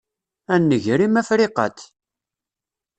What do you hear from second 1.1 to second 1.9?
a Friqat!